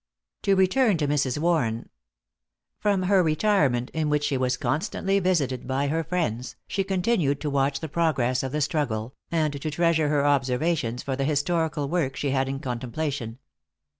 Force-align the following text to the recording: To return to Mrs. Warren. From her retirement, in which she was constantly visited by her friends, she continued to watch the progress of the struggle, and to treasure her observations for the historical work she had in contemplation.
To 0.41 0.55
return 0.55 0.97
to 0.97 1.07
Mrs. 1.07 1.37
Warren. 1.37 1.87
From 2.79 3.03
her 3.03 3.21
retirement, 3.21 3.91
in 3.91 4.09
which 4.09 4.23
she 4.23 4.35
was 4.35 4.57
constantly 4.57 5.19
visited 5.19 5.67
by 5.67 5.89
her 5.89 6.03
friends, 6.03 6.55
she 6.67 6.83
continued 6.83 7.39
to 7.41 7.51
watch 7.51 7.81
the 7.81 7.87
progress 7.87 8.41
of 8.41 8.51
the 8.51 8.61
struggle, 8.61 9.13
and 9.29 9.61
to 9.61 9.69
treasure 9.69 10.09
her 10.09 10.25
observations 10.25 11.03
for 11.03 11.15
the 11.15 11.23
historical 11.25 11.87
work 11.87 12.15
she 12.15 12.31
had 12.31 12.49
in 12.49 12.59
contemplation. 12.59 13.37